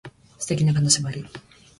[0.39, 1.23] 素敵な金縛り